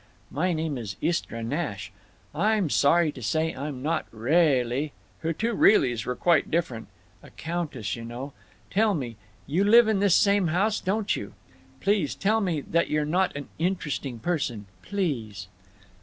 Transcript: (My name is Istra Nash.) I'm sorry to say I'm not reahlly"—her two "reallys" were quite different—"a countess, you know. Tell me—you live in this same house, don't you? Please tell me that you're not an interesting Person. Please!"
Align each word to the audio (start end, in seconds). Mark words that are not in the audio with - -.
(My 0.31 0.51
name 0.51 0.79
is 0.79 0.95
Istra 0.99 1.43
Nash.) 1.43 1.91
I'm 2.33 2.71
sorry 2.71 3.11
to 3.11 3.21
say 3.21 3.53
I'm 3.53 3.83
not 3.83 4.09
reahlly"—her 4.11 5.31
two 5.33 5.53
"reallys" 5.53 6.07
were 6.07 6.15
quite 6.15 6.49
different—"a 6.49 7.29
countess, 7.29 7.95
you 7.95 8.03
know. 8.03 8.33
Tell 8.71 8.95
me—you 8.95 9.63
live 9.63 9.87
in 9.87 9.99
this 9.99 10.15
same 10.15 10.47
house, 10.47 10.79
don't 10.81 11.15
you? 11.15 11.35
Please 11.81 12.15
tell 12.15 12.41
me 12.41 12.61
that 12.61 12.89
you're 12.89 13.05
not 13.05 13.35
an 13.35 13.49
interesting 13.59 14.17
Person. 14.17 14.65
Please!" 14.81 15.47